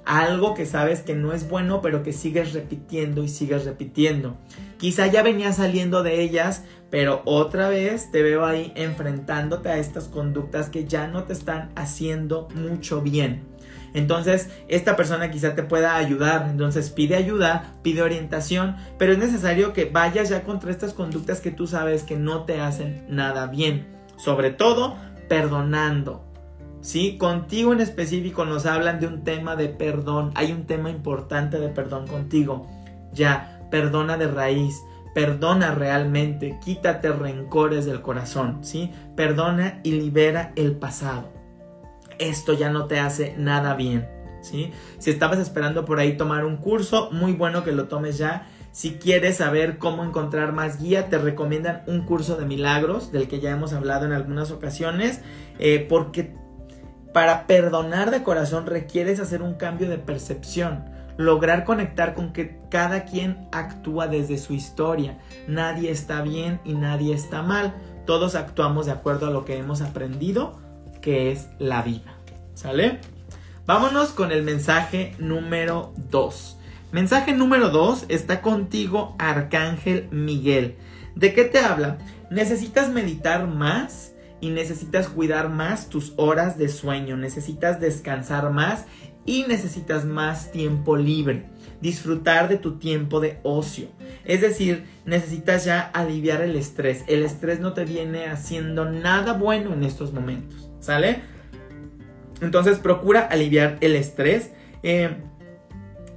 [0.05, 4.37] algo que sabes que no es bueno, pero que sigues repitiendo y sigues repitiendo.
[4.77, 10.07] Quizá ya venías saliendo de ellas, pero otra vez te veo ahí enfrentándote a estas
[10.07, 13.47] conductas que ya no te están haciendo mucho bien.
[13.93, 16.47] Entonces, esta persona quizá te pueda ayudar.
[16.49, 21.51] Entonces, pide ayuda, pide orientación, pero es necesario que vayas ya contra estas conductas que
[21.51, 23.87] tú sabes que no te hacen nada bien.
[24.17, 24.95] Sobre todo,
[25.27, 26.30] perdonando
[26.81, 27.17] ¿sí?
[27.17, 30.31] Contigo en específico nos hablan de un tema de perdón.
[30.35, 32.67] Hay un tema importante de perdón contigo.
[33.13, 34.81] Ya, perdona de raíz.
[35.13, 38.91] Perdona realmente, quítate rencores del corazón, ¿sí?
[39.15, 41.29] Perdona y libera el pasado.
[42.17, 44.07] Esto ya no te hace nada bien,
[44.41, 44.71] ¿sí?
[44.99, 48.47] Si estabas esperando por ahí tomar un curso, muy bueno que lo tomes ya.
[48.71, 53.41] Si quieres saber cómo encontrar más guía, te recomiendan un curso de milagros, del que
[53.41, 55.19] ya hemos hablado en algunas ocasiones,
[55.59, 56.33] eh, porque
[57.13, 60.85] para perdonar de corazón requieres hacer un cambio de percepción,
[61.17, 65.19] lograr conectar con que cada quien actúa desde su historia.
[65.47, 67.73] Nadie está bien y nadie está mal.
[68.05, 70.59] Todos actuamos de acuerdo a lo que hemos aprendido,
[71.01, 72.13] que es la vida.
[72.53, 72.99] ¿Sale?
[73.65, 76.57] Vámonos con el mensaje número 2.
[76.91, 80.77] Mensaje número 2 está contigo Arcángel Miguel.
[81.15, 81.97] ¿De qué te habla?
[82.29, 84.10] ¿Necesitas meditar más?
[84.41, 88.85] Y necesitas cuidar más tus horas de sueño, necesitas descansar más
[89.25, 91.45] y necesitas más tiempo libre,
[91.79, 93.87] disfrutar de tu tiempo de ocio.
[94.25, 97.03] Es decir, necesitas ya aliviar el estrés.
[97.07, 101.21] El estrés no te viene haciendo nada bueno en estos momentos, ¿sale?
[102.41, 104.51] Entonces procura aliviar el estrés.
[104.81, 105.17] Eh,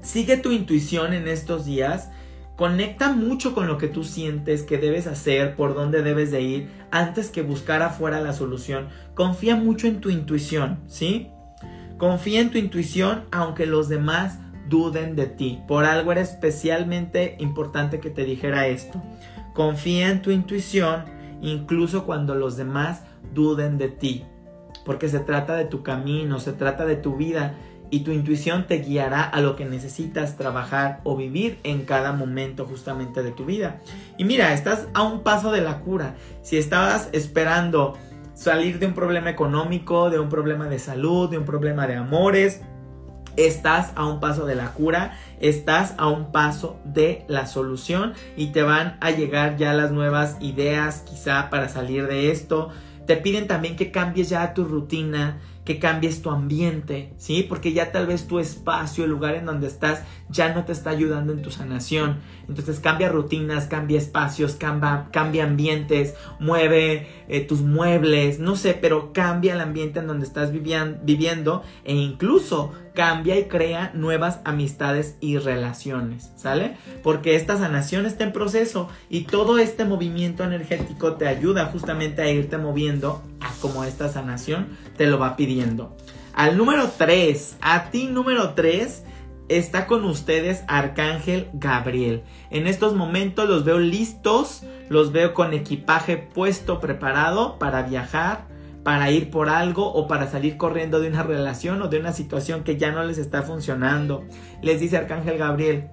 [0.01, 2.11] sigue tu intuición en estos días.
[2.57, 6.71] Conecta mucho con lo que tú sientes que debes hacer, por dónde debes de ir,
[6.93, 8.89] antes que buscar afuera la solución.
[9.15, 11.31] Confía mucho en tu intuición, ¿sí?
[11.99, 14.39] Confía en tu intuición aunque los demás
[14.69, 15.61] duden de ti.
[15.67, 19.03] Por algo era especialmente importante que te dijera esto.
[19.53, 21.05] Confía en tu intuición
[21.43, 23.03] incluso cuando los demás
[23.35, 24.25] duden de ti.
[24.85, 27.55] Porque se trata de tu camino, se trata de tu vida
[27.91, 32.67] y tu intuición te guiará a lo que necesitas trabajar o vivir en cada momento
[32.67, 33.81] justamente de tu vida.
[34.19, 36.15] Y mira, estás a un paso de la cura.
[36.43, 37.97] Si estabas esperando
[38.35, 42.63] salir de un problema económico, de un problema de salud, de un problema de amores,
[43.37, 48.49] estás a un paso de la cura, estás a un paso de la solución y
[48.49, 52.71] te van a llegar ya las nuevas ideas quizá para salir de esto.
[53.07, 57.45] Te piden también que cambies ya tu rutina, que cambies tu ambiente, ¿sí?
[57.49, 60.91] Porque ya tal vez tu espacio, el lugar en donde estás, ya no te está
[60.91, 62.21] ayudando en tu sanación.
[62.49, 69.13] Entonces cambia rutinas, cambia espacios, cambia, cambia ambientes, mueve eh, tus muebles, no sé, pero
[69.13, 75.39] cambia el ambiente en donde estás viviendo e incluso cambia y crea nuevas amistades y
[75.39, 76.77] relaciones, ¿sale?
[77.03, 82.31] Porque esta sanación está en proceso y todo este movimiento energético te ayuda justamente a
[82.31, 85.97] irte moviendo a como esta sanación te lo va pidiendo.
[86.35, 89.05] Al número 3, a ti número 3,
[89.49, 92.23] está con ustedes Arcángel Gabriel.
[92.51, 98.47] En estos momentos los veo listos, los veo con equipaje puesto, preparado para viajar,
[98.83, 102.65] para ir por algo o para salir corriendo de una relación o de una situación
[102.65, 104.25] que ya no les está funcionando.
[104.63, 105.89] Les dice Arcángel Gabriel,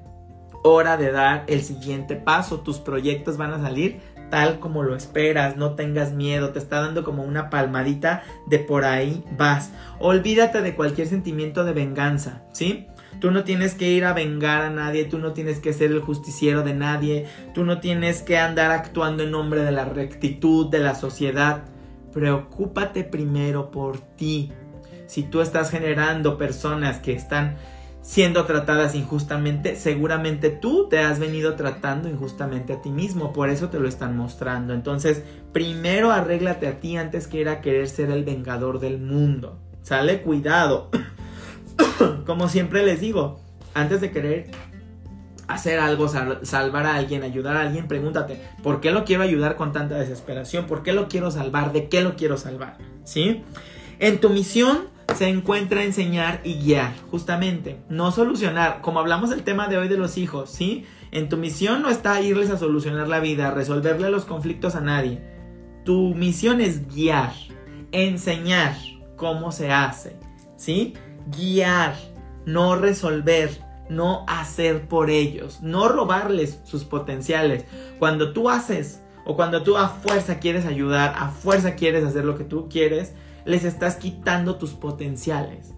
[0.64, 4.00] hora de dar el siguiente paso, tus proyectos van a salir
[4.32, 8.86] tal como lo esperas, no tengas miedo, te está dando como una palmadita de por
[8.86, 9.72] ahí vas.
[10.00, 12.88] Olvídate de cualquier sentimiento de venganza, ¿sí?
[13.22, 16.02] Tú no tienes que ir a vengar a nadie, tú no tienes que ser el
[16.02, 20.80] justiciero de nadie, tú no tienes que andar actuando en nombre de la rectitud de
[20.80, 21.66] la sociedad.
[22.12, 24.52] Preocúpate primero por ti.
[25.06, 27.58] Si tú estás generando personas que están
[28.02, 33.70] siendo tratadas injustamente, seguramente tú te has venido tratando injustamente a ti mismo, por eso
[33.70, 34.74] te lo están mostrando.
[34.74, 35.22] Entonces,
[35.54, 39.60] primero arréglate a ti antes que ir a querer ser el vengador del mundo.
[39.84, 40.90] Sale cuidado.
[42.26, 43.40] Como siempre les digo,
[43.74, 44.52] antes de querer
[45.48, 49.74] hacer algo, salvar a alguien, ayudar a alguien, pregúntate, ¿por qué lo quiero ayudar con
[49.74, 50.66] tanta desesperación?
[50.66, 51.74] ¿Por qué lo quiero salvar?
[51.74, 52.78] ¿De qué lo quiero salvar?
[53.04, 53.44] ¿Sí?
[54.00, 59.68] En tu misión se encuentra enseñar y guiar, justamente, no solucionar, como hablamos del tema
[59.68, 60.86] de hoy de los hijos, ¿sí?
[61.12, 65.22] En tu misión no está irles a solucionar la vida, resolverle los conflictos a nadie.
[65.84, 67.34] Tu misión es guiar,
[67.92, 68.76] enseñar
[69.18, 70.16] cómo se hace,
[70.56, 70.94] ¿sí?
[71.28, 71.96] Guiar,
[72.46, 73.50] no resolver,
[73.90, 77.66] no hacer por ellos, no robarles sus potenciales.
[78.00, 82.38] Cuando tú haces o cuando tú a fuerza quieres ayudar, a fuerza quieres hacer lo
[82.38, 83.14] que tú quieres,
[83.46, 85.74] les estás quitando tus potenciales.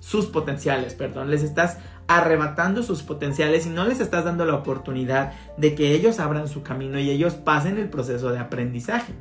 [0.00, 1.30] Sus potenciales, perdón.
[1.30, 6.20] Les estás arrebatando sus potenciales y no les estás dando la oportunidad de que ellos
[6.20, 9.14] abran su camino y ellos pasen el proceso de aprendizaje.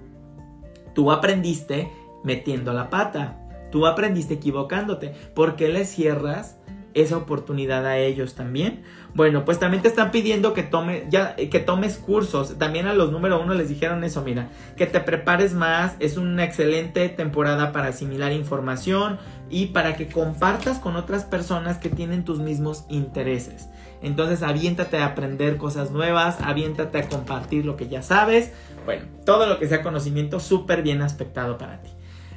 [0.94, 1.90] Tú aprendiste
[2.24, 3.40] metiendo la pata.
[3.74, 5.16] Tú aprendiste equivocándote.
[5.34, 6.58] ¿Por qué les cierras
[6.94, 8.84] esa oportunidad a ellos también.
[9.16, 12.58] Bueno, pues también te están pidiendo que, tome, ya, que tomes cursos.
[12.60, 15.96] También a los número uno les dijeron eso, mira, que te prepares más.
[16.00, 19.18] Es una excelente temporada para asimilar información
[19.50, 23.70] y para que compartas con otras personas que tienen tus mismos intereses.
[24.02, 28.52] Entonces aviéntate a aprender cosas nuevas, aviéntate a compartir lo que ya sabes.
[28.86, 31.93] Bueno, todo lo que sea conocimiento súper bien aspectado para ti.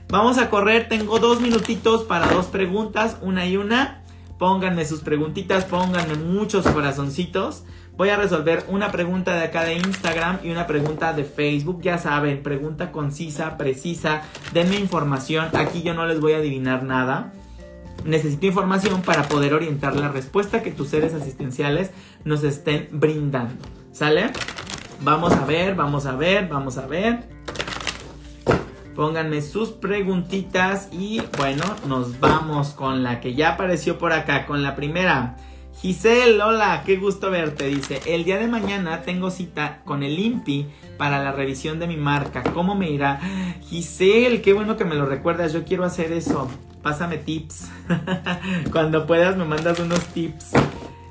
[0.09, 4.03] Vamos a correr, tengo dos minutitos para dos preguntas, una y una.
[4.39, 7.65] Pónganme sus preguntitas, pónganme muchos corazoncitos.
[7.97, 11.81] Voy a resolver una pregunta de acá de Instagram y una pregunta de Facebook.
[11.83, 14.23] Ya saben, pregunta concisa, precisa.
[14.53, 15.49] Denme información.
[15.55, 17.33] Aquí yo no les voy a adivinar nada.
[18.05, 21.91] Necesito información para poder orientar la respuesta que tus seres asistenciales
[22.25, 23.57] nos estén brindando.
[23.91, 24.31] ¿Sale?
[25.01, 27.29] Vamos a ver, vamos a ver, vamos a ver.
[28.97, 34.63] Pónganme sus preguntitas y bueno, nos vamos con la que ya apareció por acá, con
[34.63, 35.37] la primera.
[35.83, 37.67] Giselle, hola, qué gusto verte.
[37.67, 40.67] Dice, el día de mañana tengo cita con el INPI
[40.97, 42.43] para la revisión de mi marca.
[42.55, 43.21] ¿Cómo me irá?
[43.69, 45.53] Giselle, qué bueno que me lo recuerdas.
[45.53, 46.49] Yo quiero hacer eso.
[46.83, 47.71] Pásame tips.
[48.73, 50.53] Cuando puedas me mandas unos tips.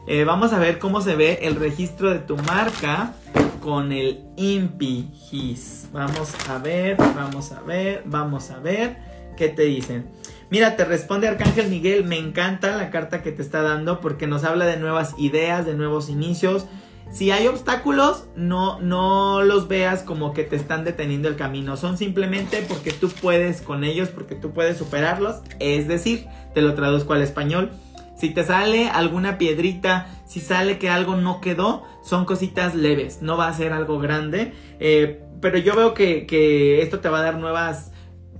[0.07, 3.13] Eh, vamos a ver cómo se ve el registro de tu marca
[3.59, 5.89] con el INPI GIS.
[5.91, 8.97] Vamos a ver, vamos a ver, vamos a ver
[9.35, 10.05] qué te dicen.
[10.51, 14.43] Mira, te responde Arcángel Miguel, me encanta la carta que te está dando porque nos
[14.43, 16.67] habla de nuevas ideas, de nuevos inicios.
[17.11, 21.77] Si hay obstáculos, no, no los veas como que te están deteniendo el camino.
[21.77, 25.37] Son simplemente porque tú puedes con ellos, porque tú puedes superarlos.
[25.59, 27.71] Es decir, te lo traduzco al español
[28.15, 33.37] si te sale alguna piedrita, si sale que algo no quedó, son cositas leves, no
[33.37, 34.53] va a ser algo grande.
[34.79, 37.91] Eh, pero yo veo que, esto te va a dar nuevas...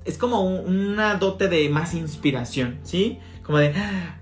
[0.06, 3.20] Es como una dote de más inspiración, ¿sí?
[3.44, 3.74] Como de,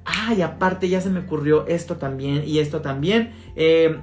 [0.06, 3.34] ay, aparte ya se me ocurrió esto también y esto también.
[3.56, 4.00] Eh,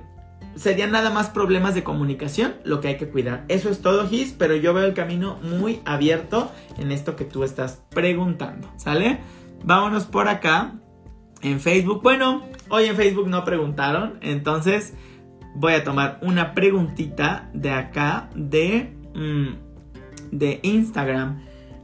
[0.57, 3.45] serían nada más problemas de comunicación lo que hay que cuidar.
[3.49, 7.45] Eso es todo, Gis, pero yo veo el camino muy abierto en esto que tú
[7.45, 9.21] estás preguntando, ¿sale?
[9.65, 10.75] Vámonos por acá
[11.43, 12.03] en Facebook.
[12.03, 14.95] Bueno, hoy en Facebook no preguntaron, entonces
[15.55, 21.43] voy a tomar una preguntita de acá de, mm, de Instagram.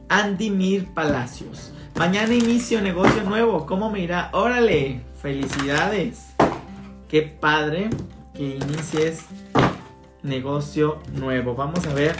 [0.09, 1.73] Andy Mir Palacios.
[1.97, 3.65] Mañana inicio negocio nuevo.
[3.65, 4.29] ¿Cómo me irá?
[4.31, 6.33] Órale, felicidades.
[7.09, 7.89] Qué padre
[8.33, 9.25] que inicies
[10.23, 11.55] negocio nuevo.
[11.55, 12.15] Vamos a ver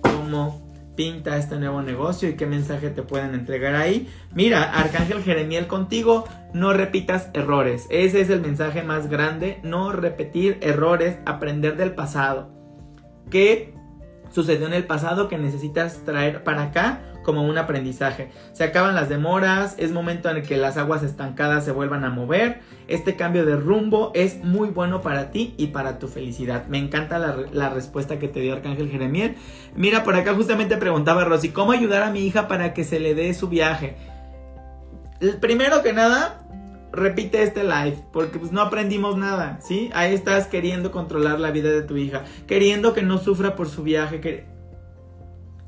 [0.00, 0.63] cómo
[0.94, 4.08] pinta este nuevo negocio y qué mensaje te pueden entregar ahí.
[4.32, 7.86] Mira, Arcángel Jeremiel contigo, no repitas errores.
[7.90, 12.50] Ese es el mensaje más grande, no repetir errores, aprender del pasado.
[13.30, 13.74] ¿Qué
[14.30, 17.13] sucedió en el pasado que necesitas traer para acá?
[17.24, 18.30] Como un aprendizaje.
[18.52, 22.10] Se acaban las demoras, es momento en el que las aguas estancadas se vuelvan a
[22.10, 22.60] mover.
[22.86, 26.66] Este cambio de rumbo es muy bueno para ti y para tu felicidad.
[26.68, 29.34] Me encanta la, respuesta que te dio Arcángel Jeremiel.
[29.74, 33.16] Mira, por acá justamente preguntaba Rosy, ¿cómo ayudar a mi hija para que se le
[33.16, 33.96] dé su viaje?
[35.40, 36.46] Primero que nada,
[36.92, 39.90] repite este live, porque pues no aprendimos nada, ¿sí?
[39.94, 43.82] Ahí estás queriendo controlar la vida de tu hija, queriendo que no sufra por su
[43.82, 44.44] viaje, que...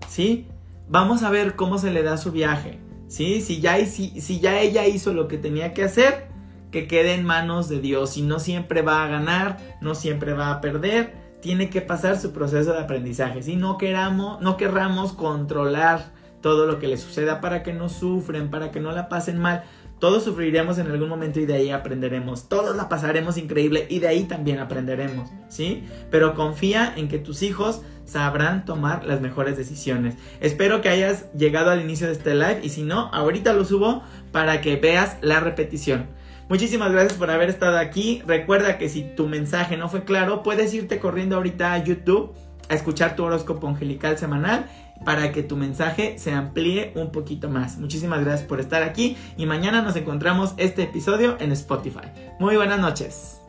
[0.08, 0.46] ¿sí?
[0.88, 2.78] Vamos a ver cómo se le da su viaje,
[3.08, 3.40] ¿sí?
[3.40, 6.28] Si ya, si, si ya ella hizo lo que tenía que hacer,
[6.70, 10.52] que quede en manos de Dios y no siempre va a ganar, no siempre va
[10.52, 16.12] a perder, tiene que pasar su proceso de aprendizaje, si no queramos, no querramos controlar
[16.40, 19.64] todo lo que le suceda para que no sufren, para que no la pasen mal.
[19.98, 22.48] Todos sufriremos en algún momento y de ahí aprenderemos.
[22.48, 25.84] Todos la pasaremos increíble y de ahí también aprenderemos, ¿sí?
[26.10, 30.16] Pero confía en que tus hijos sabrán tomar las mejores decisiones.
[30.40, 34.02] Espero que hayas llegado al inicio de este live y si no, ahorita lo subo
[34.32, 36.06] para que veas la repetición.
[36.48, 38.22] Muchísimas gracias por haber estado aquí.
[38.26, 42.32] Recuerda que si tu mensaje no fue claro, puedes irte corriendo ahorita a YouTube
[42.68, 44.66] a escuchar tu horóscopo angelical semanal
[45.04, 47.78] para que tu mensaje se amplíe un poquito más.
[47.78, 52.08] Muchísimas gracias por estar aquí y mañana nos encontramos este episodio en Spotify.
[52.38, 53.45] Muy buenas noches.